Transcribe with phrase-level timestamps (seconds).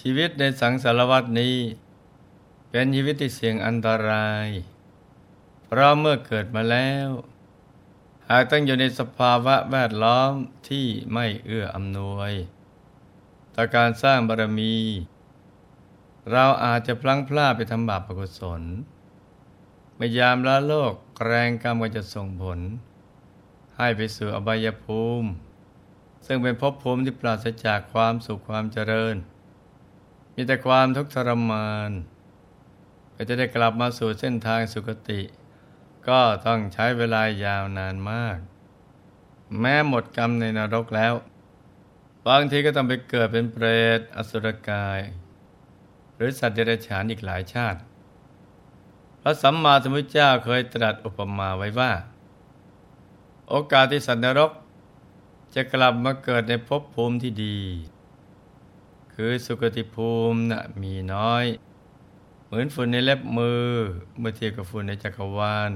[0.00, 1.56] ชีวิตในสังสารวัตนี้
[2.70, 4.46] เป็นชีวิตที่เสี่ยงอันตราย
[5.64, 7.08] เพราะเมื่อเกิดมาแล้ว
[8.28, 10.32] หากต้องอยู่ในสภาวะแวดล้อม
[10.68, 12.32] ที่ไม่เอื้ออำนวย
[13.54, 14.76] ต่อการสร้างบารมี
[16.32, 18.62] เราอาจจะพลั้งพลาดไปทำบาปอกุศล
[19.96, 20.94] เมื่อยามละโลก
[21.26, 22.58] แรงกรรมก็จะส่งผล
[23.76, 25.28] ให้ไปสู่อบายภูมิ
[26.26, 29.16] ซึ่งเป็นภพภูมิที่ปราศจากความสุขความเจริญ
[30.42, 31.90] มีแต่ความทุกข์ทรมาน
[33.14, 35.20] ก็จะได้กลับมาสู่เส้นทางสุคติ
[36.08, 38.38] ก็ต้องใช้เวลายาวนานมาก
[39.60, 41.14] แม้หมดกรรมในนรกแล้ว
[42.26, 43.66] บางทีก็ต้องไปเกิดเป็นเปร
[43.98, 45.00] ตอสุรกาย
[46.14, 47.80] หรือสัตว์เดรัจฉานอีกหลายชาติ
[49.20, 51.92] พระสัมมาสัมพุทธเจ้าเคยตรัสอุปมาไว้ว่า
[53.48, 54.52] โอกาสที่สัตว์นรก
[55.54, 57.58] จะกลับมาเกิดในภพภูมิที่ดี
[59.22, 61.44] คือสุคติภูมินะ่ะมีน้อย
[62.46, 63.66] เหมือนฝุ่นในเล็บมือ
[64.18, 65.70] เมื่อเทียบกับฝุ่นในจักรวาล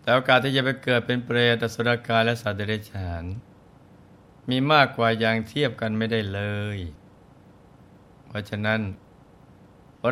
[0.00, 3.24] แต่โอกาสที่จะไปเกิดเป็นเปรตสุรกายและสัตว์เดรัจฉาน
[4.48, 6.40] มีมากกว่าอย่างเทียบกันไม่ได้เล
[6.76, 6.78] ย
[8.26, 8.80] เพราะฉะนั้น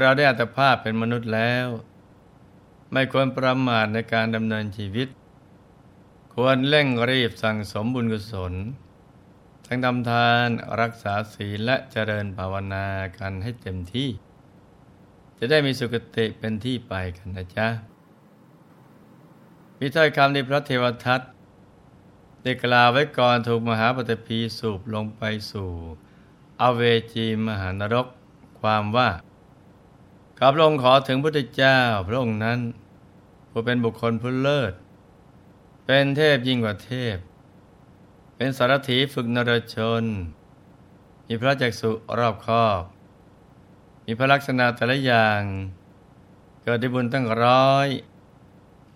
[0.00, 1.68] เราได้อัตภาพเป็นมนุษย์แล้ว
[2.92, 5.08] ไม่ควรประมาทในการดำเนินชีวิต
[6.34, 8.54] ควรเร่งรีบสั่งสมบุญกุศล
[9.70, 10.48] ทั้งทำทาน
[10.80, 12.86] รักษาศีลและเจริญภาวนา
[13.18, 14.08] กันให้เต็มที่
[15.38, 17.68] จะได้มีสุคติเป็นที่ไปกันนะจ๊ะ
[19.78, 21.20] มีถ้อยคำในพระเทวทัต
[22.42, 25.70] ได้กล่าวไว้ก่อนถูกมหาปฐพีสูบลงไปสู่
[26.60, 28.06] อเวจีมหานรก
[28.60, 29.10] ความว่า
[30.38, 32.58] ข้าพระองขอถึงพระเจ้าพระองค์นั้น
[33.50, 34.72] ผู้เป็นบุคคลผู้เลิศ
[35.84, 37.16] เป็นเทพยิ่งกว่าเทพ
[38.40, 40.04] เป็นสารถีฝึกนรชน
[41.26, 42.82] มีพระจักสุรอบคอบ
[44.04, 45.42] มีพระลักษณะแต่ละอย่าง
[46.62, 47.88] เกิดได้บุญตั้งร้อย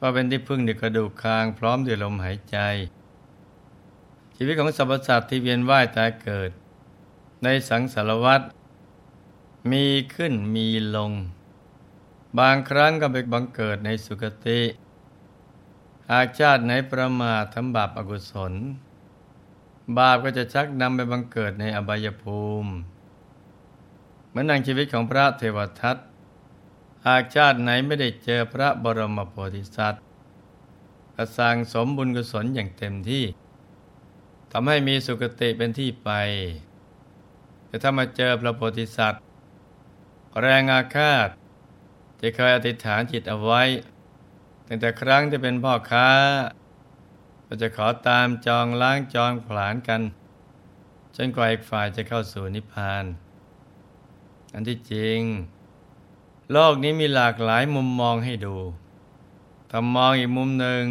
[0.00, 2.56] ว่าเป็นที่พึ่งในกระดูกคางพร้อมด้วยลมหายใจ
[4.36, 6.50] ชีวิตของสรรพสัตว์ที่เวียนว่ายตายเกิด
[7.44, 8.40] ในสังสารวัฏ
[9.70, 10.66] มีขึ้นมี
[10.96, 11.12] ลง
[12.38, 14.60] บางครั้งก็ไปบังเกิดในสุคติ
[16.10, 18.54] หากชาติไหนประมาททำบาปอากุศล
[19.96, 22.72] บาปก็จะชักนำไปบังเกิดในอบายภูมิ
[24.28, 25.96] เหมือนนังชีวิตของพระเทวทัต
[27.06, 30.02] หากชาติไหนไม่ได้เจอพระบรมโพธิสัตว์
[31.14, 33.24] ก็สร้างสมบุญกุศลอย่างเต็มที่
[34.52, 36.10] ทำให้มีสุคติเป็นที่ไป
[37.66, 39.22] แต่ถ้ามาเจอพระโพธิสัตว์
[40.40, 41.28] แรงอาฆาต
[42.18, 43.62] ที่เคยอธิษฐานจิตเอาไว้
[44.66, 46.08] ตั้งแต่ครั้งที่เป็นพ่อค้า
[47.54, 50.02] ก็จะขอตามจองล้างจองผลานกัน
[51.16, 53.04] จนกว่าอีกฝ่ายจะเข้าสู่นิพพาน
[54.52, 55.20] อันที่จริง
[56.52, 58.56] โลกนี้มีหลากหลายมุมมองให้ดู
[59.70, 60.84] ถ้ามองอีกมุมหนึ่ง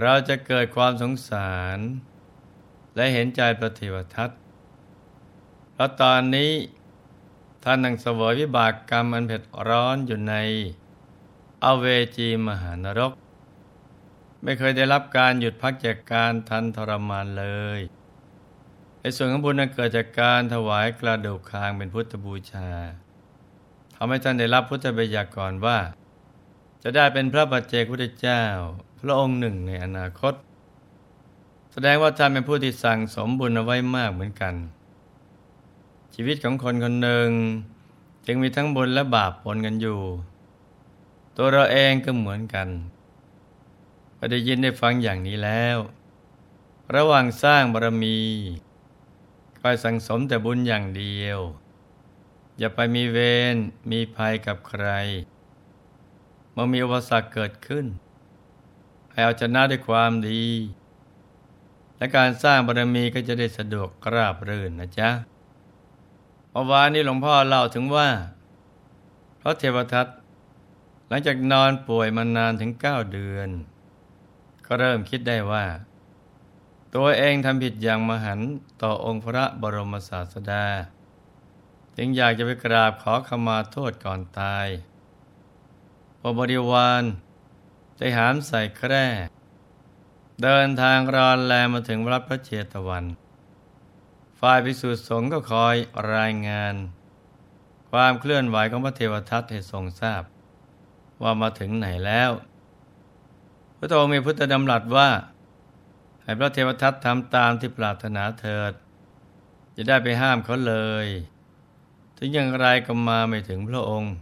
[0.00, 1.78] เราจะเกิดความสงสาร
[2.94, 4.32] และเห็นใจปฏิวัติ
[5.72, 6.52] เพราะตอนนี้
[7.62, 10.34] ท่านนั่งเสวยวิบากกรรมอันเผ็ดร้อนอยู่ใน
[11.64, 11.84] อเว
[12.16, 13.14] จีมหานรก
[14.42, 17.46] ไม่เคยได้รับการหยุดพักจากการทันทรมานเล
[17.78, 17.80] ย
[19.00, 22.68] ในส่วนของบุญนั้นเกิดจากการถวายกระดูกคางเป็นพุทธบูชา
[23.94, 25.78] ทำให้ท่านได้รับพุทธบัญญัติก่อนว่า
[26.82, 28.42] จะได้เป็นพระปัจเจกพุทธเจ้า
[29.00, 30.34] พระองค์หนึ่งในอนาคต
[31.72, 34.54] แสดงว่าท่านเป็นผู้ที่สั่งสมบุญเอาไว้มากเหมือนกัน
[36.14, 37.28] ชีวิตของคนคนหนึ่ง
[38.26, 40.00] จึงมีทั้งบุญและบาปปนกันอยู่
[41.36, 42.68] ตัวเราเองก็เหมือนกัน
[44.18, 45.78] พอได้ยินได้ฟังอย่างนี้แล้ว
[46.94, 48.18] ระหว่างสร้างบารมี
[49.60, 51.38] คอยสั่งสมแต่บุญอย่างเดียว
[52.58, 53.18] อย่าไปมีเว
[53.54, 53.56] ร
[53.90, 54.86] มีภัยกับใคร
[56.52, 57.86] เมื่อมีอุปสรรคเกิดขึ้น
[59.10, 60.44] ให้เอาชนะด้วยความดี
[61.98, 65.10] และการสร้างบารมีก็จะได้สะดวกกราบรื่นนะจ๊ะ
[66.54, 68.08] มื่อวานนี้หลวงพ่อเล่าถึงว่า
[69.40, 70.06] พระเทวทัต
[71.08, 73.48] หลังจากนอนป่วยมานานถึงเก้าเดือน
[74.68, 75.66] ก็เริ่มคิดได้ว่า
[76.94, 78.40] ตัวเองทำผิดอย่างมหัน
[78.82, 80.66] ต่อองค์พระบรมศาสดา
[81.96, 84.66] จึงอยากจะไปกราบขอขมาโทษก่อนตาย
[86.20, 87.02] พอบริวาร
[87.98, 89.06] ได้หามใส่แคร่
[90.42, 93.04] เดินทางรอนแลมาถึงวัดพระเจตวัน
[94.40, 95.76] ฝ่ายพิสุทธิสงฆ์ก็คอย
[96.14, 96.74] รายงาน
[97.90, 100.22] ความเคลื่อนไหวของพระเทวทัตให้ทรงทราบ
[101.22, 102.30] ว่ามาถึงไหนแล้ว
[103.78, 105.08] พระองค์มีพุทธดำรัสว่า
[106.22, 108.72] ให้พระเทวทัตทำตามที่ปรารถนาเถิด
[109.76, 111.06] จะได้ไปห้ามเขาเลย
[112.16, 114.14] ถึงอย่างไรก็มาไม่ถึงพระองค์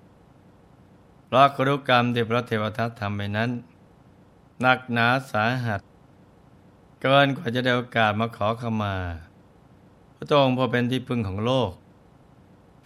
[1.27, 3.51] เพราะครุกรรมที่พระเทวทัตทำไปนั้น
[4.61, 5.81] หนักหนาสาหัส
[7.03, 8.97] เกินกว่าจะได้โอกาสมาขอขมา
[10.17, 11.71] พระองค์พอเป็นที่พึ่งของโลก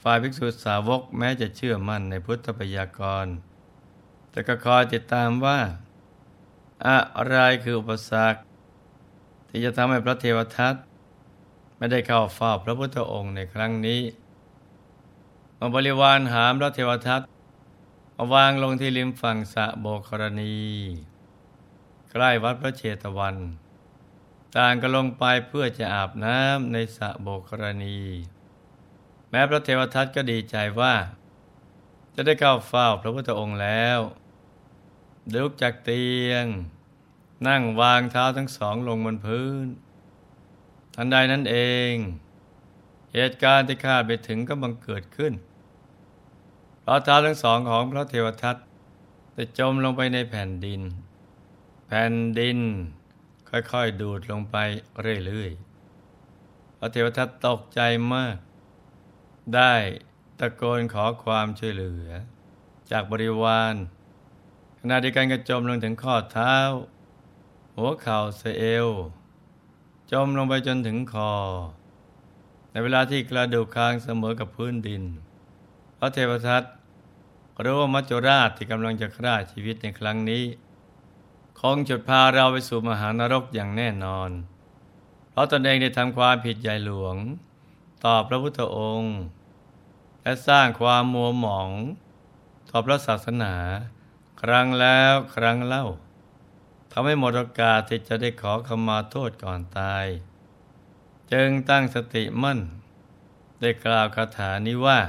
[0.03, 3.27] ฝ่ายภิกษุสาวกแม้จะเชื่อมั่นในพุทธปยากร
[4.31, 5.59] แต่ก็คอยติดตามว่า
[6.87, 8.41] อะไรคืออุปสรรค
[9.49, 10.75] ที่จะทำให้พระเทวทัต
[11.77, 14.03] ไม่ได้เข้าเฝ้าพระพุทธองค์ในครั้งนี้
[15.59, 17.21] มาบริวารหามพระเทวทัต
[18.17, 20.57] มาวางลงที่ริมฝั่งสะโบกรณี
[22.11, 23.37] ใกล้วัดพระเชตวัน
[24.57, 27.99] ต่างก็ลงไปเพื่อจะอาบน้ำในสะโบกรณี
[29.31, 30.95] แม้พระเทวทัตก็ดีใจว่า
[32.15, 33.99] จะได้เข้าเฝ้าพระพุทธองค์แล้ว
[35.35, 36.47] ลุกจากเตียง
[37.47, 39.67] นั่งวางเท้าทั้งสองลงบนพื้น
[40.95, 41.57] ทันใดนั้นเอ
[41.93, 41.95] ง
[43.15, 45.33] เหตุการณ์ที่คาดไปถึงก็บังเกิดขึ้น
[46.81, 48.57] เพราะเท้าทั้งสองของพระเทวทัต
[49.37, 50.81] จะจมลงไปในแผ่นดิน
[51.87, 52.59] แผ่นดิน
[53.51, 54.57] ค่อยๆ ดูดลงไป
[55.27, 57.81] เรื่อยๆ พระเทวทัตตกใจ
[58.15, 58.37] มาก
[59.55, 59.75] ได้
[60.39, 62.09] ตะโกนขอความช่วยเหลือ
[62.91, 63.75] จากบริวาร
[64.83, 66.57] ขณะที่การกระจมลงถึงข้อเท้า
[67.77, 68.89] หัวเข่าเสเอว
[70.13, 71.33] จมลงไปจนถึงคอ
[72.71, 75.03] ในเวลาที่กระดูกคางเสมอกับพื้นดิน
[75.99, 76.63] พระเทวทัต
[77.65, 80.45] รู้ว่ามัจจุราชที่กำลังจะฆ่าชีวิตในครั้งนี้
[81.61, 84.31] คงจุดพาเราไปสู่มหานรกอย่างแน่นอน
[85.31, 87.17] เพราะตนเองได้ทำความผิดใหญ่หลวง
[88.05, 89.17] ต่อพระพุทธองค์
[90.23, 91.71] และสร้างความมัวหมอง
[92.71, 93.55] ต่อพระศาสนา
[94.43, 95.85] ครั้งแล้วครั้งเล่า
[96.93, 100.07] ทำให้หมดโอกาสที่จะได้ขอขมาโทษก่อนตาย
[101.33, 102.61] จึงตั้งสติมั่น
[103.61, 105.01] ได้กล่าวคาถานี้ว่า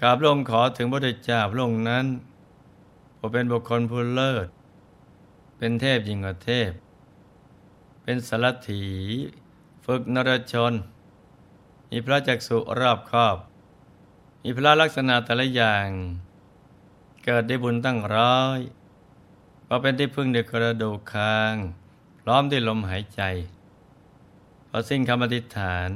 [0.00, 2.06] กราบลงขอถึงพระเจ้าพระองค์นั้น
[3.18, 4.48] ผมเป็นบุคคลผู้เลิศ
[5.58, 6.70] เป็นเทพยิ่งกว่าเทพ
[8.02, 8.84] เป็นสารถี
[9.84, 10.72] ฝึกนรชน
[11.90, 13.36] มีพระจักสุรอบครอบ
[14.42, 15.88] มีพระลักษณะแต่ละอย่าง
[17.30, 18.60] เกิดได้บุญตั้งร้อย
[19.66, 21.54] พอเป็นที่พึ่งเด็กกระดูกคาง
[22.20, 23.22] พร้อมด้วยลมหายใจ
[24.68, 25.90] พอสิ้นคำอธิษฐาน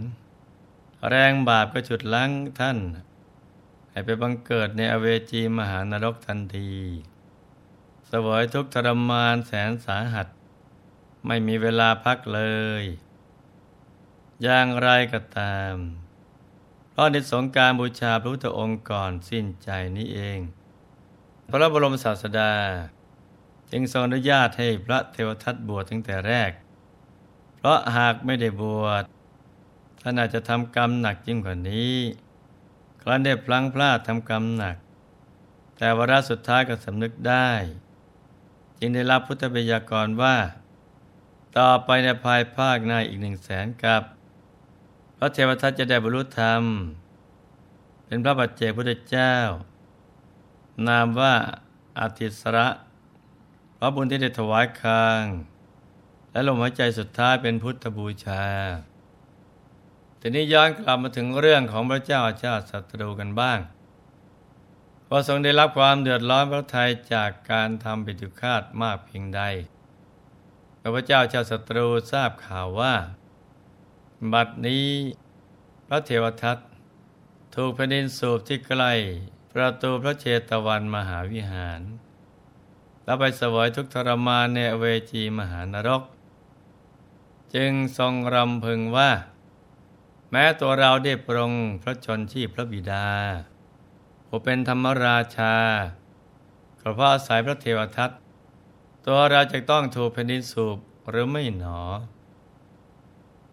[1.08, 2.30] แรงบาปก็ฉุดลั้ง
[2.60, 2.78] ท่าน
[3.90, 6.72] ให้ไปบังเกิดในอเวจีมหานรกทันที
[8.10, 10.28] สวยทุกทรมานแสนสาหัส
[11.26, 12.40] ไม่มีเวลาพักเล
[12.82, 12.84] ย
[14.42, 15.74] อย่างไรก็ตาม
[16.90, 19.68] เพราะในสงการบูชาพระพุทธองค์ก่อนสิ้นใจ
[19.98, 20.40] นี้เอง
[21.54, 22.52] พระบรมศาสดา
[23.70, 26.50] จึงทรงอนุญาตให้พระเทวทัตบวชตั้งแต่แรก
[27.56, 29.04] เพราะหากไม่ได้บวช
[30.00, 31.96] ท่านอาจจะทำกรรมหนักยิ่งกว่านี้
[33.00, 34.76] ครั้นได้พลั้งพลาดทำกรรมหนัก
[35.76, 37.50] แต่วาระสุดท้ายก็สำนึกได้
[38.78, 40.36] จึงได้รับพุทธบัญญักรว่า
[41.58, 44.02] ต่อไปในภายภาคหน้าอีกหนึ่งแสนกับ
[45.18, 46.62] พระเทวทัตจะได้บรรลุธรรม
[48.06, 49.34] เป็นพระปัจเจกพุทธเจ้า
[50.88, 51.34] นามว่า
[51.98, 52.68] อาทิสระ
[53.78, 55.22] พระบุญที่ได้ถวายคาง
[56.32, 58.44] และลมหายใจสุดท้ายเป็นพุทธบูชา
[60.20, 63.58] ทีนี้ย้อนกลับมาถึงเรื่องของพระเจ้าชาติศัตรูกันบ้าง
[65.06, 69.42] พอทรงได้รับความเดือดร้อนพระทัยจากการทำปิตุคาตมากเพียงใด
[70.94, 72.94] พระเจ้าชาติศัตรูทราบข่าวว่า
[74.32, 74.86] บัดนี้
[75.88, 76.58] พระเทวทัต
[77.54, 78.92] ถูกแผ่นดินสูบที่ใกล้
[79.56, 81.80] ประตูพระเชตวันมหาวิหาร
[83.04, 86.02] แล้วไปสวยทุกทรมานในเวจีมหานรก
[87.54, 89.10] จึงทรงรำพึงว่า
[90.30, 93.08] แม้ตัวเราได้ปรงพระชนชีพพระบิดา
[94.26, 95.54] ผู้เป็นธรรมราชา
[96.80, 98.10] ก็เพราะอาศัยพระเทวทัต
[99.06, 100.78] ตัวเราจะต้องถูกแผ่นดินสูบ
[101.10, 101.80] หรือไม่หนอ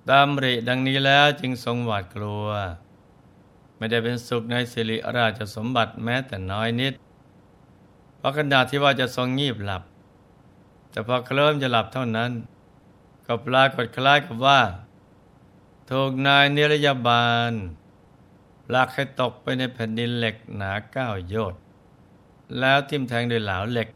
[0.10, 2.48] ดำริดังนี้แล้วจึงทรงหวาดกลัว
[3.80, 6.94] ไม่ได้เป็นสุขในสิริราชสมบัติแม้แต่น้อยนิด
[8.20, 9.84] พราะขณะที่ว่าจะทรงงีบหลับ
[10.92, 12.32] แต่พอเคลิ้มจะหลับเท่านั้น
[13.26, 14.62] ก็ปรากฏคล้ายกับว่า
[15.92, 17.52] ถูกนายนิรยาบาล
[18.74, 21.62] ลากให้ตกไปในแผ่นดินเหล็กหนาเก้าโยชน์
[22.60, 23.88] แล้วทิ่มแทงด้วยเหลาเหล็ก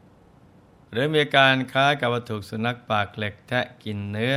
[0.92, 4.36] หรือมีการคล้ายกับว่าถูกสุนัขปากเหล็กแทะกินเนื้อ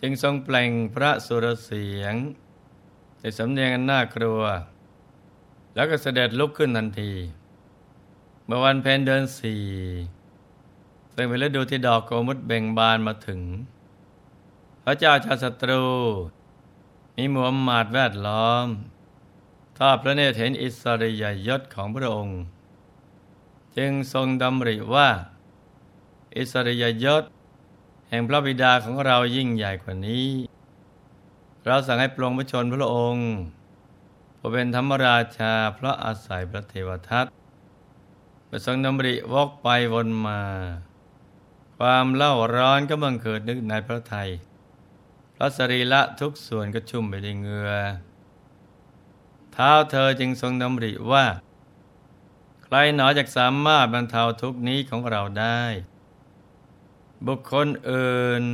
[0.00, 2.14] จึงทรงเปลงพระสุรเสียง
[3.20, 4.42] ในสำเนียงอันน่ากลัว
[5.74, 7.12] แล้วก็เสด็จลุกขึ้นทันที
[8.44, 9.64] เมื่อวันเพ็ญเดือนสี่
[11.14, 13.40] ซึ่งเป็นฤดูที่ดอกโกมุดเบ่งบานมาถึง
[14.84, 15.84] พระเจ้าชาติศัตรู
[17.16, 18.66] มีมีมูฮัมหมัดแวดล้อม
[19.78, 22.38] ทอดพระเนตรเห็นอิสริยยศของพระองค์
[23.76, 25.08] จึงทรงดำริว่า
[26.36, 27.22] อิสริยยศ
[28.08, 30.28] แห่งพระบิดาของเรายิ่งใหญ่กว่านี้
[31.66, 33.28] เราสั่งให้ปลงพระชนพระองค์
[34.38, 37.26] ผู้เป็นธรรมราชาเพราะอาศัยพระเทวทัต
[38.46, 40.40] ไปทรงดำริวกไปวนมา
[41.78, 44.28] ความเล่าร้อนก็บังเกิดนึกในพระไทย
[45.36, 47.72] พระสรีละทุกส่วนก็ชุ่มไปด้วยเหงื่อ
[49.52, 51.24] เท้าเธอจึงทรงดำริว่า
[52.64, 55.62] ใครหนอจะสามารถบรรเทาทุกนี้ของเราได้
[57.26, 58.44] บุคคลอื่น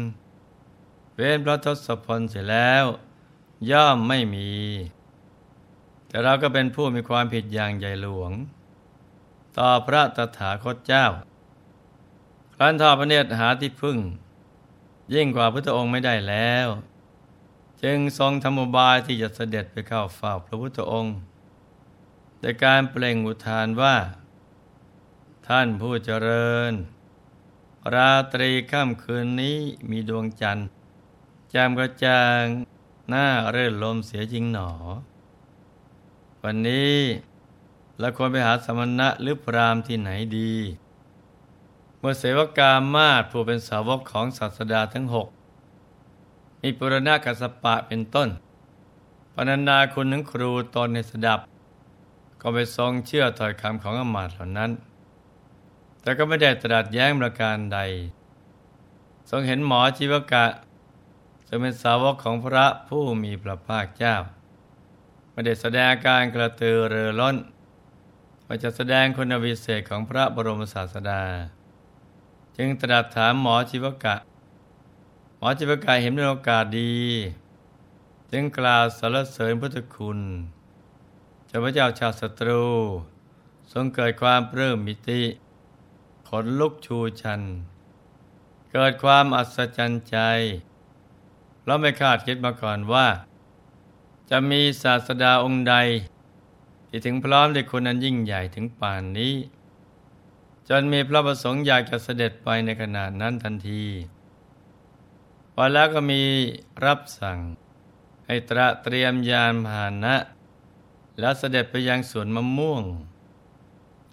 [1.18, 2.84] เว้นพระทศพลเสร็จแล้ว
[3.70, 4.52] ย่อมไม่มี
[6.06, 8.32] แต่เราก็เป็นผู้มีความผิดอย่างใหญ่หลวง
[9.58, 11.06] ต่อพระตถาคตเจ้า
[12.54, 13.98] ครั้นทอพระเนตรหาที่พึ่ง
[15.14, 16.68] ยิ่งกว่าพระองค์ไม่ได้แล้ว
[17.82, 21.16] จึงทรงธรรมบายที่จะเสด็จไปเข้าเฝ้าพระพุทธองค์
[22.40, 23.96] แต่การเปล่งอุทานว่า
[25.48, 26.72] ท่านผู้เจริญ
[27.94, 29.58] ราตรีค่ำคืนนี้
[29.90, 30.68] มีดวงจันทร์
[31.56, 32.42] จ่มกระจ่าง
[33.08, 34.70] หน้าเรื่นลมเสียจริงหนอ
[36.42, 36.96] วันนี้
[37.98, 40.52] เราควรไปหาสมณะหรือพรามที่ไหนดี
[41.98, 45.28] เมื่อเสวกามาศผู้เป็นสาวกของศาสดาทั้งหก
[46.60, 48.28] มีปุรณะกัสปะเป็นต้น
[49.34, 51.40] ปนันดาคุณถึงครูตนในสดับ
[52.40, 54.70] ก็ไปทรงเชื่อถอยคำของอมาตเหล่านั้น
[56.00, 57.78] แต่ก็ไม่ได้ตรัสแย้งประการใด
[59.30, 60.44] ทรงเห็นหมอชีวกะ
[61.48, 64.16] จะเป็นสาวกของพระผู้มีพระภาคเจ้า
[65.32, 67.36] ไม่ได้แสดงการกระตือรือร้น
[68.46, 71.22] ว่าจะแสดงคุณวิเศษของพระบรมศาสดา
[72.56, 74.16] จึงตรัสถามหมอชีวกะ
[75.38, 76.94] หมอจิปกายเห็นเป็นโอกาสดี
[78.30, 80.20] จึงกล่าวสรรเสริญพุทธคุณ
[81.48, 82.64] จ้าพระเจ้าชาติศัตรู
[83.72, 85.22] ทรงเกิดความเพิ่มมิติ
[86.28, 87.42] ขนลุกชูชัน
[88.72, 90.16] เกิดความอัศจรรย์ใจ
[91.66, 93.06] เราไม่คาดคิดมาก่อนว่า
[94.30, 95.74] จะมีศาสดาองค์ใด
[96.88, 99.34] ที่ถึงพร้อมด้วยคนนั้นยิ่งใหญ่ถึงป่านนี้
[100.68, 103.84] จนมีพระประสงค์อยากจะเสด็จไปในขณะนั้นทันที
[105.52, 106.22] พอแล้วก็มี
[106.84, 107.38] รับสั่ง
[108.26, 110.16] ให้ตระเตรียมยานพาหนะ
[111.18, 112.82] แล้วเสด็จไปยังสวนมะม่วง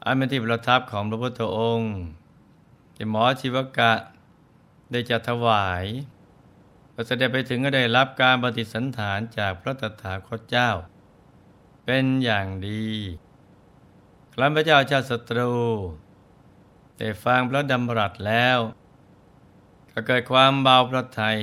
[0.06, 1.92] อันเป็นที่ประทับของพระพุทธองค์
[2.96, 3.94] ที่หมอชีวกะ
[4.92, 5.86] ได้จัดถวาย
[6.94, 10.70] พอเสด็จไปถึงก็ได้รับการปฏิสันฐานจากพระตถาคตเจ้า
[11.86, 12.86] เป็นอย่างดี
[14.34, 15.52] ครั้นพระเจ้าชาติศัตรู
[16.98, 18.60] ได้ฟังพระดำรัสแล้ว
[19.92, 21.38] ก็เกิดความเบาพระทัย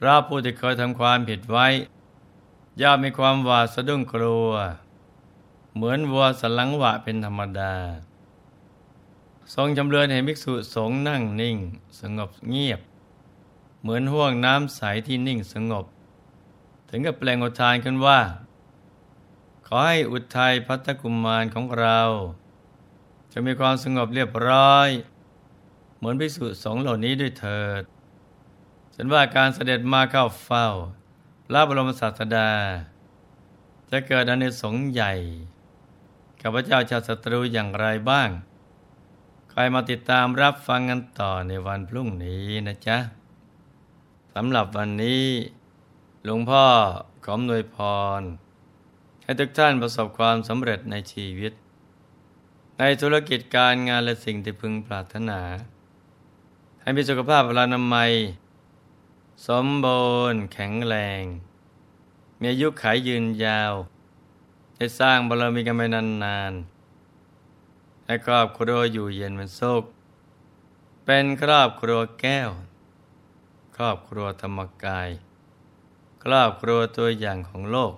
[0.00, 1.66] เราผู้ที่เคยทำความผิดไว้
[2.80, 4.50] ย่อมมีความหวาดสะดุ้งกลัว
[5.74, 7.74] เหมือนวัวสลังหวะเป็นธรรมดา
[9.54, 11.56] ทรงจำเริญเห็นภิกษุสงฆ์นั่งนิ่ง
[12.00, 12.80] สงบเงียบ
[13.80, 15.84] เหมือนห่วงน้ำใสที่นิ่งสงบ
[16.88, 18.20] ถึงกับแปลงอุทานขึ้นว่า
[19.66, 22.00] ขอให้อุทัยพัตกุมมารของเรา
[23.32, 24.88] จะมีความสงบเรียบร้อย
[25.96, 27.82] เหมือนภิกษุสงเหล่านี้ด้วยเถิด
[28.94, 30.66] ฉันว่าการเสด็จมาเข้าเฝ้า
[31.46, 32.50] พระบรมศาสดา
[33.90, 35.12] จะเกิดอเนสงส์ใหญ่
[36.40, 38.28] กับพระเจ้าชาติศัตรูอย่างไรบ้าง
[39.50, 42.98] ใครมาติดตามรับฟังกันต่อในวันพรุ่งนี้นะจ๊ะ
[44.34, 45.26] สำหรับวันนี้
[46.24, 46.66] หลวงพ่อ
[47.24, 47.76] ขอมนวยพ
[48.20, 48.22] ร
[49.22, 51.52] ให้ทุกท่านประสบความสำเร็จในชีวิต
[52.78, 55.40] ในธุรกิจการงานและสิ่งที่พึงปรารถนา
[56.80, 58.12] ให้มีสุขภาพพลานามัย
[59.48, 61.22] สมบูรณ์แข็งแรง
[62.40, 63.72] มีอายุขายยืนยาว
[64.76, 69.84] ได้สร้างบารมีกันไปนานๆให้ครอบครัวอยู่เย็นเป็นสุข
[71.04, 72.50] เป็นครอบครัวแก้ว
[73.80, 75.08] รอบครัวธรรมกาย
[76.24, 77.94] ครอบครัวตัวอย่างของโลก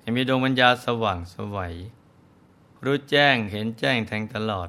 [0.00, 1.74] ให้มีดวงปัญญาสว่างสวัย
[2.84, 4.68] รู้แจ้งเห็นแจ้งแทงตลอด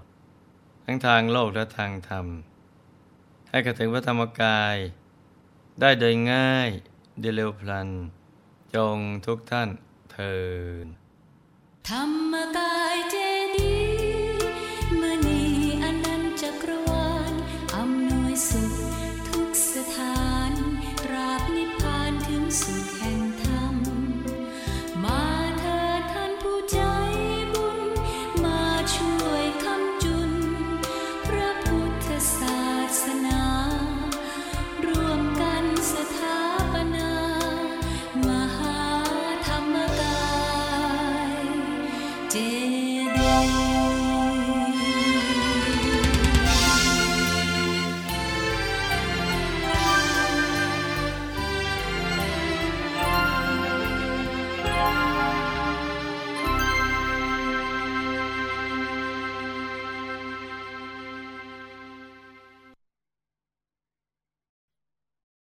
[0.83, 2.25] ทั้งทางโลกและทางธรรม
[3.49, 4.75] ให้กระถึงพระธรรมกาย
[5.79, 6.69] ได้โดยง่าย
[7.19, 7.89] เดเร็วพลัน
[8.75, 9.69] จงทุกท่าน
[10.11, 10.37] เทิ
[10.83, 10.85] น
[11.89, 13.15] ธรรมกายเจ
[13.55, 13.84] ดี